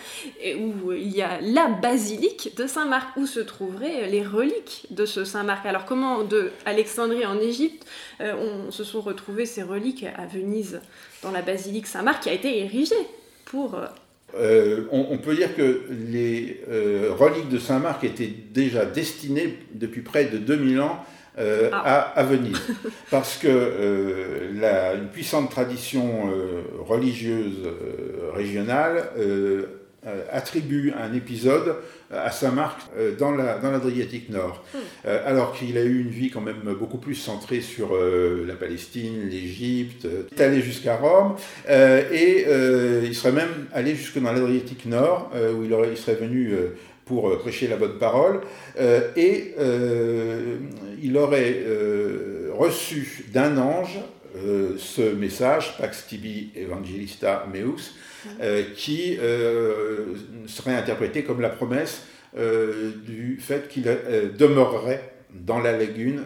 [0.58, 5.24] où il y a la basilique de Saint-Marc, où se trouveraient les reliques de ce
[5.24, 5.64] Saint-Marc?
[5.64, 7.86] Alors comment de Alexandrie en Égypte,
[8.20, 8.34] euh,
[8.66, 10.80] on se sont retrouvées ces reliques à Venise,
[11.22, 13.06] dans la basilique Saint-Marc, qui a été érigée
[13.44, 13.76] pour...
[14.34, 20.02] Euh, euh, on, peut dire que les euh, reliques de Saint-Marc étaient déjà destinées depuis
[20.02, 21.04] près de 2000 ans
[21.38, 22.12] euh, ah.
[22.14, 22.60] à, Venise.
[23.10, 24.50] Parce que
[24.96, 26.30] une puissante tradition
[26.86, 27.68] religieuse
[28.34, 29.10] régionale
[30.30, 31.76] attribue un épisode
[32.10, 34.78] à Saint-Marc euh, dans l'Adriatique la, dans Nord, hmm.
[35.06, 38.54] euh, alors qu'il a eu une vie quand même beaucoup plus centrée sur euh, la
[38.54, 41.36] Palestine, l'Égypte, il est allé jusqu'à Rome,
[41.68, 42.46] et
[43.04, 46.54] il serait même allé jusque dans l'Adriatique Nord, où il, aurait, il serait venu
[47.04, 48.40] pour prêcher la bonne parole,
[49.16, 49.54] et
[51.02, 51.62] il aurait
[52.52, 53.98] reçu d'un ange
[54.34, 57.94] ce message, Pax tibi evangelista meus,
[58.40, 60.06] euh, qui euh,
[60.46, 62.02] serait interprété comme la promesse
[62.36, 66.22] euh, du fait qu'il demeurerait dans la lagune.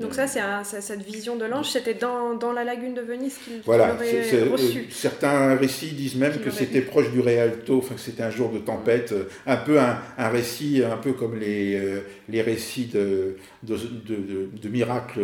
[0.00, 0.40] Donc ça, c'est
[0.80, 4.86] cette vision de l'ange, c'était dans, dans, la lagune de Venise qu'il voilà, aurait reçu.
[4.90, 9.14] certains récits disent même que c'était proche du enfin que c'était un jour de tempête,
[9.46, 11.80] un peu un, un, récit, un peu comme les,
[12.28, 15.20] les récits de, de, de, de miracles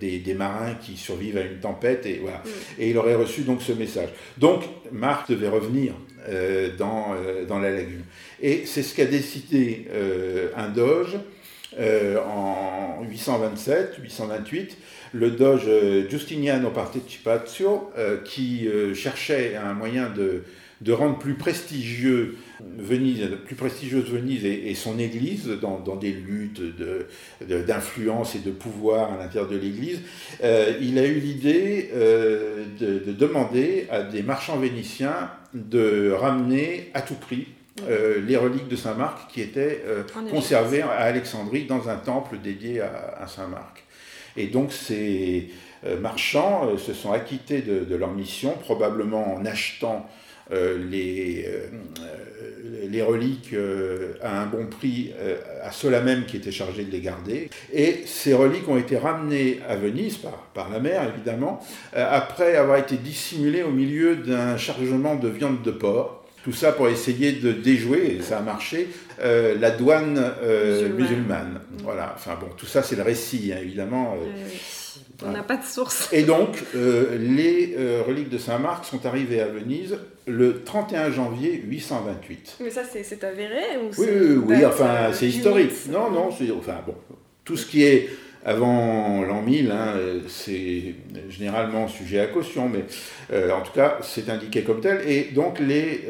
[0.00, 2.38] des, marins qui survivent à une tempête, et voilà.
[2.38, 2.50] Mm.
[2.80, 4.08] Et il aurait reçu donc ce message.
[4.38, 5.94] Donc Marc devait revenir
[6.28, 8.02] euh, dans, euh, dans la lagune.
[8.40, 11.16] Et c'est ce qu'a décidé euh, un doge
[11.76, 14.70] en 827-828,
[15.12, 15.68] le doge
[16.08, 17.90] Giustiniano Partecipatio,
[18.24, 20.44] qui cherchait un moyen de,
[20.80, 22.36] de rendre plus prestigieux
[22.78, 26.62] Venise, plus prestigieuse Venise et, son église dans, des luttes
[27.40, 30.00] d'influence et de pouvoir à l'intérieur de l'église,
[30.42, 37.02] euh, il a eu l'idée euh, de, demander à des marchands vénitiens de ramener à
[37.02, 37.48] tout prix
[37.88, 39.84] euh, les reliques de Saint-Marc qui étaient
[40.30, 43.84] conservées à Alexandrie dans un temple dédié à, Saint-Marc.
[44.36, 45.50] Et donc ces
[46.00, 50.08] marchands se sont acquittés de, leur mission, probablement en achetant
[50.50, 51.68] les, euh,
[52.88, 55.12] les reliques euh, à un bon prix
[55.62, 57.50] à ceux-là même qui étaient chargés de les garder.
[57.72, 62.78] Et ces reliques ont été ramenées à Venise, par, par la mer évidemment, après avoir
[62.78, 66.24] été dissimulées au milieu d'un chargement de viande de porc.
[66.42, 70.22] Tout ça pour essayer de déjouer, et ça a marché, la douane
[70.94, 71.60] musulmane.
[71.82, 74.14] Voilà, enfin bon, tout ça c'est le récit, hein, évidemment.
[75.22, 76.08] On n'a pas de source.
[76.12, 81.62] Et donc, euh, les euh, reliques de Saint-Marc sont arrivées à Venise le 31 janvier
[81.66, 82.56] 828.
[82.60, 85.72] Mais ça, c'est avéré ou Oui, oui, oui, enfin, c'est historique.
[85.90, 86.50] Non, non, c'est.
[86.50, 86.94] Enfin, bon,
[87.44, 88.08] tout ce qui est
[88.44, 89.94] avant l'an 1000, hein,
[90.28, 90.94] c'est
[91.30, 92.84] généralement sujet à caution, mais
[93.50, 95.00] en tout cas, c'est indiqué comme tel.
[95.08, 96.04] Et donc, les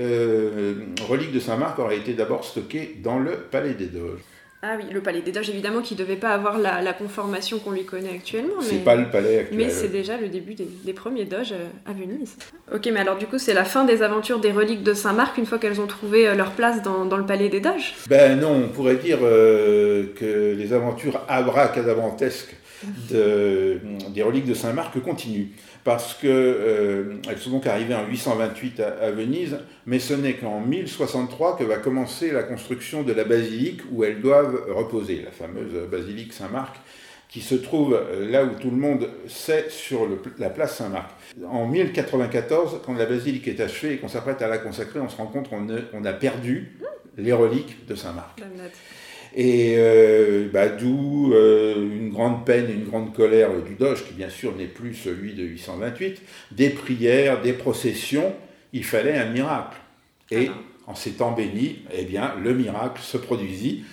[1.09, 4.21] reliques de Saint-Marc auraient été d'abord stockées dans le Palais des Doges.
[4.66, 7.72] Ah oui, le palais des Doges, évidemment, qui ne devait pas avoir la, conformation qu'on
[7.72, 8.55] lui connaît actuellement.
[8.62, 9.59] C'est pas le palais actuel.
[9.59, 12.37] Mais c'est déjà le début des, premiers Doges euh, à Venise.
[12.72, 15.44] Ok, mais alors du coup, c'est la fin des aventures des reliques de Saint-Marc une
[15.44, 17.94] fois qu'elles ont trouvé euh, leur place dans, le palais des Doges?
[18.09, 22.57] Ben non, on pourrait dire euh, que les aventures abracadabrantesques
[23.11, 23.81] de,
[24.14, 25.48] des reliques de Saint-Marc continuent
[25.85, 31.59] parce qu'elles euh, sont donc arrivées en 828 à, Venise, mais ce n'est qu'en 1063
[31.59, 36.33] que va commencer la construction de la basilique où elles doivent reposer, la fameuse basilique
[36.33, 36.77] Saint-Marc,
[37.29, 41.11] qui se trouve là où tout le monde sait sur la place Saint-Marc.
[41.51, 45.16] En 1094, quand la basilique est achevée et qu'on s'apprête à la consacrer, on se
[45.16, 46.79] rend compte qu'on a perdu
[47.18, 48.40] les reliques de Saint-Marc.
[49.37, 54.14] Et euh, bah, d'où euh, une grande peine et une grande colère du Doge, qui
[54.14, 58.33] bien sûr n'est plus celui de 828, des prières, des processions,
[58.73, 59.77] il fallait un miracle.
[60.31, 63.85] Et ah en ces temps bénis, eh bien, le miracle se produisit.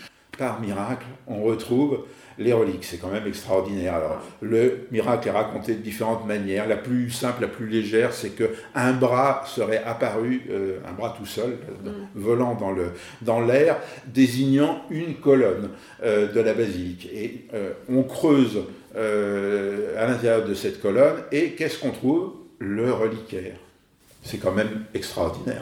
[0.41, 2.05] Par miracle, on retrouve
[2.39, 2.83] les reliques.
[2.83, 3.93] C'est quand même extraordinaire.
[3.93, 6.67] Alors, le miracle est raconté de différentes manières.
[6.67, 11.13] La plus simple, la plus légère, c'est que un bras serait apparu, euh, un bras
[11.15, 11.89] tout seul, mm.
[12.15, 13.77] volant dans le dans l'air,
[14.07, 15.69] désignant une colonne
[16.03, 17.07] euh, de la basilique.
[17.13, 18.63] Et euh, on creuse
[18.95, 22.33] à l'intérieur de cette colonne, et qu'est-ce qu'on trouve?
[22.57, 23.57] Le reliquaire.
[24.23, 25.61] C'est quand même extraordinaire.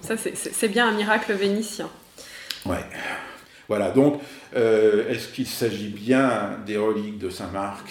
[0.00, 1.90] Ça, c'est bien un miracle vénitien.
[2.64, 2.84] Ouais.
[3.68, 4.20] Voilà, donc
[4.56, 7.86] euh, est-ce qu'il s'agit bien des reliques de Saint-Marc?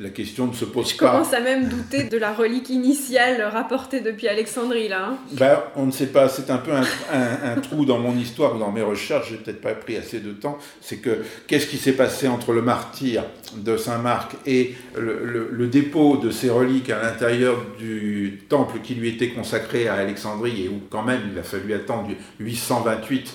[0.00, 1.06] La question ne se pose pas.
[1.06, 5.10] Je commence à même douter de la relique initiale rapportée depuis Alexandrie, là.
[5.10, 5.18] Hein.
[5.34, 8.82] Ben, on ne sait pas, c'est un peu un, trou dans mon histoire, dans mes
[8.82, 10.58] recherches, j'ai peut-être pas pris assez de temps.
[10.80, 13.22] C'est que qu'est-ce qui s'est passé entre le martyr
[13.54, 19.10] de Saint-Marc et le, le, dépôt de ces reliques à l'intérieur du temple qui lui
[19.10, 22.10] était consacré à Alexandrie et où quand même il a fallu attendre
[22.40, 23.30] 828 euh,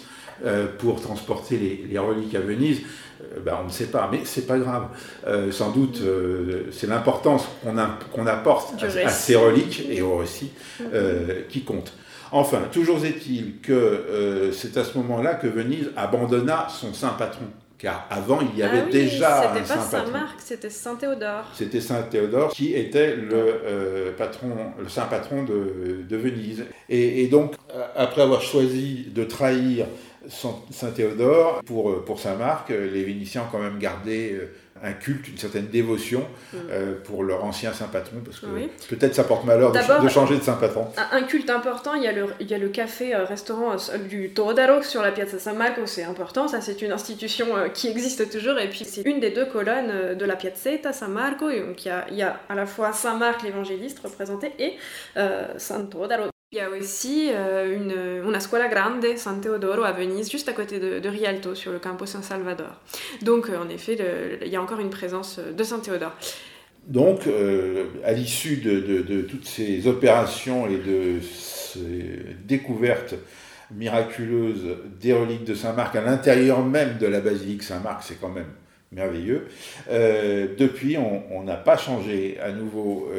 [0.77, 2.81] pour transporter les, reliques à Venise,
[3.21, 4.87] euh, ben, on ne sait pas, mais c'est pas grave.
[5.27, 6.01] Euh, sans doute,
[6.71, 10.51] c'est l'importance qu'on apporte à, ces reliques et au récit
[11.49, 11.93] qui compte.
[12.31, 17.45] Enfin, toujours est-il que c'est à ce moment-là que Venise abandonna son saint patron
[17.79, 21.45] car avant il y avait ah déjà un saint Marc, c'était Saint Théodore.
[21.53, 26.65] C'était Saint Théodore qui était le patron, le saint patron de, Venise.
[26.89, 27.53] Et, et, donc,
[27.95, 29.85] après avoir choisi de trahir
[30.29, 34.51] Saint Théodore, pour, euh, pour Saint-Marc, euh, les Vénitiens ont quand même gardé euh,
[34.83, 36.57] un culte, une certaine dévotion mm.
[37.03, 38.47] pour leur ancien saint patron, parce que
[38.95, 40.87] peut-être ça porte malheur de, changer de saint patron.
[41.11, 43.75] Un, culte important, il y a le, il y a le café, restaurant
[44.07, 48.31] du Torodaro sur la Piazza San Marco, c'est important, ça c'est une institution qui existe
[48.31, 51.83] toujours, et puis c'est une des deux colonnes de la Piazzetta San Marco, et donc
[51.83, 54.77] il y a, il y a à la fois Saint Marc l'évangéliste représenté et
[55.57, 56.29] Saint Teodoro.
[56.51, 60.53] Il y a aussi euh, une, una scuola grande, San Teodoro, à Venise, juste à
[60.53, 62.81] côté de, Rialto, sur le Campo San Salvador.
[63.21, 63.95] Donc, euh, en effet,
[64.43, 66.17] il y a encore une présence euh, de Saint Théodore.
[66.87, 67.27] Donc,
[68.03, 73.13] à l'issue de, toutes ces opérations et de ces découvertes
[73.69, 78.49] miraculeuses des reliques de Saint-Marc à l'intérieur même de la basilique Saint-Marc, c'est quand même
[78.91, 79.49] merveilleux.
[79.87, 83.11] depuis, on n'a pas changé à nouveau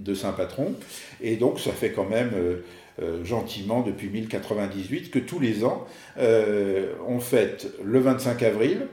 [0.00, 0.74] de saint patron.
[1.20, 2.56] Et donc ça fait quand même euh,
[3.02, 5.86] euh, gentiment depuis 1098 que tous les ans
[6.18, 8.86] euh, on fête le 25 avril,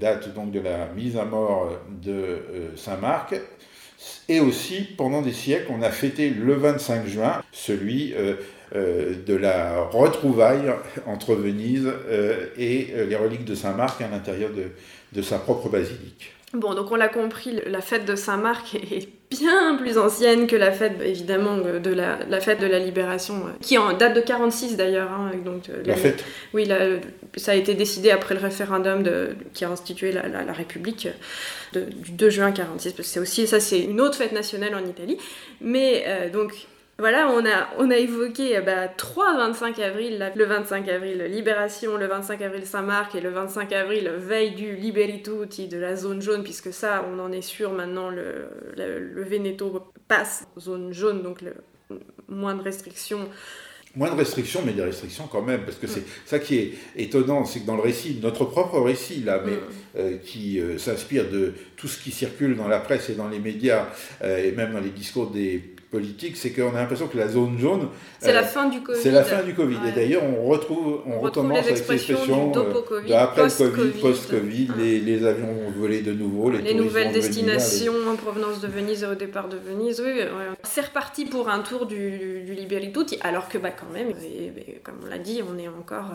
[0.00, 1.70] date donc de la mise à mort
[2.02, 2.42] de
[2.74, 3.36] Saint Marc,
[4.28, 8.14] et aussi pendant des siècles on a fêté le 25 juin celui
[8.74, 10.72] de la retrouvaille
[11.06, 11.88] entre Venise
[12.58, 14.50] et les reliques de Saint Marc à l'intérieur
[15.12, 16.33] de sa propre basilique.
[16.54, 20.70] Bon, donc on l'a compris, la fête de Saint-Marc est bien plus ancienne que la
[20.70, 25.10] fête, évidemment, de la, fête de la Libération, euh, qui en date de 46 d'ailleurs.
[25.10, 26.68] Hein, donc, euh, la fête Oui,
[27.36, 31.08] ça a été décidé après le référendum de, qui a institué la, République
[31.74, 35.18] du 2 juin 46, c'est aussi, ça c'est une autre fête nationale en Italie.
[35.60, 40.88] Mais euh, donc voilà, on a, on a évoqué bah, trois 25 avril, le 25
[40.88, 45.96] avril Libération, le 25 avril Saint-Marc et le 25 avril veille du Liberituti de la
[45.96, 51.22] zone jaune, puisque ça, on en est sûr maintenant, le, le, Veneto passe zone jaune,
[51.22, 51.54] donc le,
[52.28, 53.28] moins de restrictions.
[53.96, 57.44] Moins de restrictions, mais des restrictions quand même, parce que c'est ça qui est étonnant,
[57.44, 59.52] c'est que dans le récit, notre propre récit, là, mais
[59.96, 63.38] euh, qui euh, s'inspire de tout ce qui circule dans la presse et dans les
[63.38, 63.88] médias,
[64.22, 67.56] euh, et même dans les discours des politique, c'est qu'on a l'impression que la zone
[67.56, 67.88] jaune.
[68.18, 69.00] C'est la fin du Covid.
[69.00, 69.76] C'est la fin du Covid.
[69.88, 75.46] Et d'ailleurs, on retrouve, on, recommence avec de après le Covid, post-Covid, les, les, avions
[75.46, 79.48] vont voler de nouveau, les, les nouvelles destinations en provenance de Venise et au départ
[79.48, 80.02] de Venise.
[80.04, 80.20] Oui,
[80.64, 84.12] c'est reparti pour un tour du, du Liberi Tutti, alors que bah, quand même,
[84.82, 86.10] comme on l'a dit, on est encore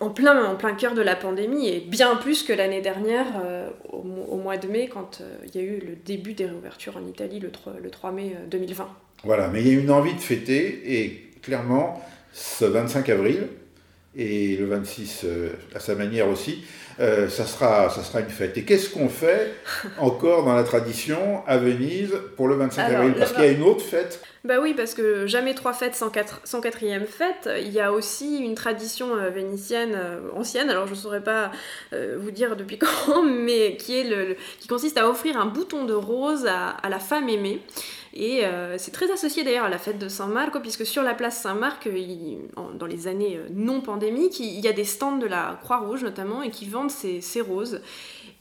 [0.00, 3.68] en plein, en plein cœur de la pandémie et bien plus que l'année dernière euh,
[3.90, 7.06] au, mois de mai quand euh, il y a eu le début des réouvertures en
[7.06, 8.84] Italie le 3, le 3 mai 2020.
[8.84, 8.86] Euh,
[9.24, 13.48] voilà, mais il y a une envie de fêter et clairement ce 25 avril
[14.16, 15.26] et le 26
[15.74, 16.64] à sa manière aussi,
[16.98, 18.56] ça, sera, ça sera une fête.
[18.56, 19.52] Et qu'est-ce qu'on fait
[19.98, 23.14] encore dans la tradition à Venise pour le 25 avril?
[23.16, 26.08] Parce qu'il y a une autre fête bah oui, parce que jamais trois fêtes sans,
[26.08, 27.50] quatrième fête.
[27.60, 31.52] Il y a aussi une tradition euh, vénitienne euh, ancienne, alors je ne saurais pas
[31.92, 34.02] euh, vous dire depuis quand, mais qui,
[34.66, 37.60] consiste à offrir un bouton de rose à, la femme aimée.
[38.14, 38.42] Et
[38.78, 41.88] c'est très associé d'ailleurs à la fête de Saint Marco, puisque sur la place Saint-Marc,
[42.56, 46.50] dans les années non pandémiques, il y a des stands de la Croix-Rouge notamment, et
[46.50, 47.80] qui vendent ces roses.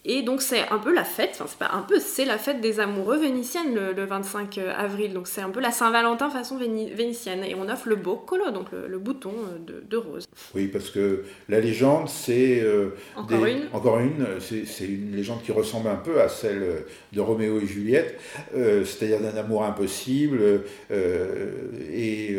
[0.09, 2.61] Et donc c'est un peu la fête, enfin c'est pas un peu, c'est la fête
[2.61, 5.11] des amoureux vénitiennes le, 25 euh, avril.
[5.13, 7.43] Donc c'est un peu la Saint-Valentin façon vénitienne.
[7.43, 10.25] Et on offre le boccolo, donc le, bouton euh, de, rose.
[10.55, 12.61] Oui, parce que la légende, c'est...
[12.61, 17.19] Euh, encore une Encore une, c'est une légende qui ressemble un peu à celle de
[17.19, 18.17] Roméo et Juliette,
[18.53, 22.37] c'est-à-dire d'un amour impossible et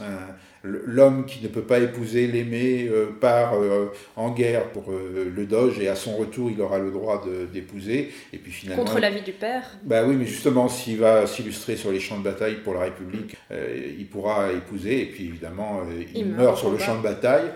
[0.00, 5.30] un l'homme qui ne peut pas épouser l'aimé euh, part euh, en guerre pour euh,
[5.34, 8.12] le Doge et à son retour il aura le droit d'épouser.
[8.32, 9.76] Et puis finalement contre l'avis du père.
[9.82, 13.36] Bah oui mais justement s'il va s'illustrer sur les champs de bataille pour la République
[13.50, 15.02] il pourra épouser.
[15.02, 15.82] Et puis évidemment
[16.14, 17.50] il, meurt, sur le champ de bataille.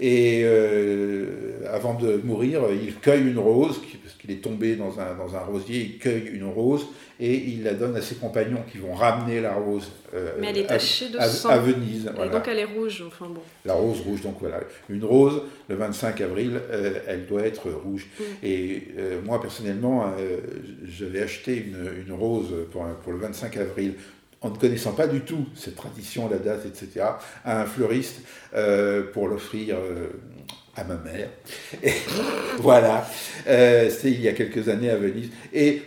[0.00, 0.44] Et
[1.70, 5.40] avant de mourir il cueille une rose parce qu'il est tombé dans un, dans un
[5.40, 6.86] rosier il cueille une rose
[7.20, 10.58] et il la donne à ses compagnons qui vont ramener la rose euh, Mais elle
[10.58, 11.48] est tachée de sang.
[11.48, 12.10] à Venise.
[12.22, 13.40] Et donc elle est rouge, enfin bon.
[13.64, 14.60] La rose rouge, donc voilà.
[14.88, 18.06] Une rose, le 25 avril, euh, elle doit être rouge.
[18.18, 18.22] Mm.
[18.42, 20.12] Et euh, moi, personnellement,
[20.84, 23.94] j'avais acheté une, une rose pour, pour, le 25 avril
[24.40, 27.06] en ne connaissant pas du tout cette tradition, la date, etc.,
[27.44, 28.20] à un fleuriste
[29.14, 29.76] pour l'offrir
[30.76, 31.28] à ma mère.
[31.82, 31.92] Et,
[32.58, 33.06] voilà,
[33.46, 35.30] euh, c'était il y a quelques années à Venise.
[35.52, 35.82] Et,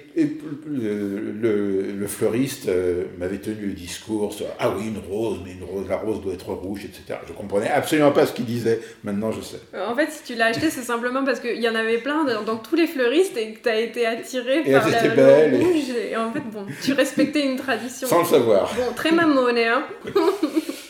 [0.66, 5.86] le, fleuriste euh, m'avait tenu le discours sur Ah oui, une rose, mais une rose,
[5.88, 7.20] la rose doit être rouge, etc.
[7.28, 8.80] Je comprenais absolument pas ce qu'il disait.
[9.04, 9.60] Maintenant, je sais.
[9.78, 12.58] En fait, si tu l'as acheté, c'est simplement parce qu'il y en avait plein dans,
[12.58, 15.90] tous les fleuristes et que tu as été attiré par la belle, rouge.
[16.10, 16.16] Et...
[16.16, 18.08] en fait, bon, tu respectais une tradition.
[18.08, 18.74] Sans le savoir.
[18.76, 19.84] Bon, très mamone, hein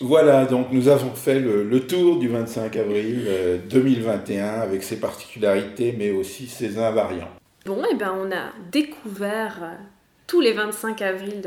[0.00, 3.28] Voilà, donc nous avons fait le, tour du 25 avril
[3.68, 7.30] 2021 euh, avec ses particularités mais aussi ses invariants.
[7.66, 9.78] Bon, et eh ben on a découvert
[10.28, 11.42] tous les 25 avril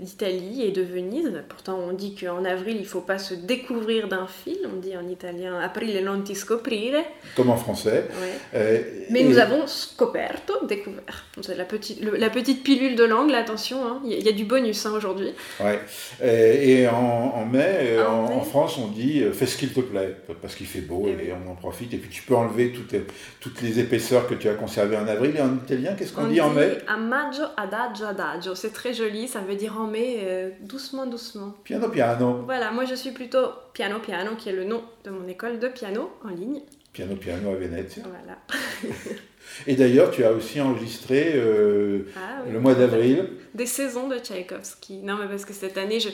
[0.00, 1.30] d'Italie et de Venise.
[1.50, 4.58] Pourtant, on dit qu'en avril, il ne faut pas se découvrir d'un fil.
[4.64, 6.94] On dit en italien aprile non ti scoprire.
[7.36, 8.08] Comme en français.
[8.54, 11.26] Euh, Mais nous avons scoperto, découvert.
[11.42, 14.00] C'est la petite, la petite pilule de langue, attention, hein.
[14.06, 15.34] il y, a du bonus hein, aujourd'hui.
[15.60, 15.78] Ouais.
[16.24, 20.54] Et, en, mai, ah, en, France, on dit euh, fais ce qu'il te plaît, parce
[20.54, 21.92] qu'il fait beau et, on en profite.
[21.92, 23.04] Et puis tu peux enlever toutes les,
[23.40, 25.36] toutes les épaisseurs que tu as conservées en avril.
[25.36, 26.78] Et en italien, qu'est-ce qu'on dit, en mai?
[26.88, 28.21] A maggio adagio adagio.
[28.54, 31.54] C'est très joli, ça veut dire en mai euh, doucement, doucement.
[31.64, 32.42] Piano, piano.
[32.44, 35.68] Voilà, moi je suis plutôt Piano, piano, qui est le nom de mon école de
[35.68, 36.60] piano en ligne.
[36.92, 38.02] Piano, piano à Venezia.
[38.04, 38.38] Voilà.
[39.66, 43.28] Et d'ailleurs, tu as aussi enregistré euh, ah le mois d'avril.
[43.54, 44.98] Des saisons de Tchaïkovski.
[44.98, 46.10] Non, mais parce que cette année, je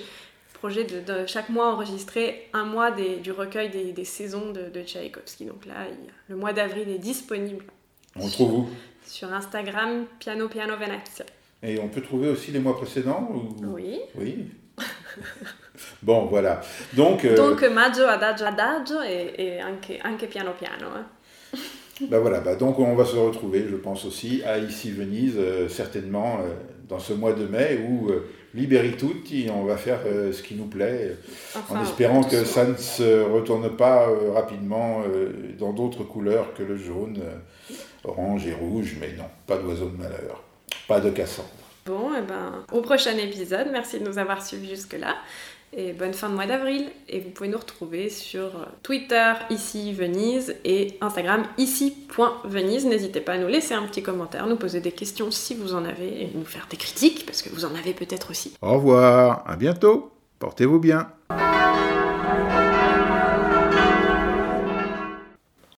[0.59, 5.45] projet de, chaque mois enregistrer un mois du recueil des, saisons de, de, Tchaïkovski.
[5.45, 5.87] Donc là,
[6.29, 7.65] le mois d'avril est disponible.
[8.17, 8.69] On le trouve où?
[9.07, 11.25] Sur Instagram, Piano Piano Venezia.
[11.63, 13.29] Et on peut trouver aussi les mois précédents
[13.63, 13.99] Oui.
[14.17, 14.47] Oui.
[16.03, 16.61] bon, voilà.
[16.95, 17.37] Donc, euh...
[17.37, 20.87] Donc maggio, adagio, adagio et, anche, anche, piano piano.
[20.95, 21.07] Hein.
[22.09, 25.69] ben voilà, bah donc on va se retrouver, je pense aussi, à ici Venise, euh,
[25.69, 26.55] certainement euh,
[26.89, 28.25] dans ce mois de mai où euh,
[28.97, 30.01] tutti, on va faire
[30.33, 31.17] ce qui nous plaît,
[31.69, 35.03] en espérant que ça ne se retourne pas rapidement
[35.59, 37.21] dans d'autres couleurs que le jaune,
[38.03, 40.43] orange et rouge, mais non, pas d'oiseau de malheur.
[40.87, 41.49] Pas de Cassandre.
[41.87, 43.69] Bon, et eh ben, au prochain épisode.
[43.73, 45.17] Merci de nous avoir suivis jusque-là.
[45.77, 46.91] Et bonne fin de mois d'avril.
[47.09, 48.51] Et vous pouvez nous retrouver sur
[48.83, 52.87] Twitter, ici Venise, et Instagram, ici.venise.
[52.87, 55.85] N'hésitez pas à nous laisser un petit commentaire, nous poser des questions si vous en
[55.85, 58.55] avez, et nous faire des critiques, parce que vous en avez peut-être aussi.
[58.63, 61.09] Au revoir, à bientôt, portez-vous bien.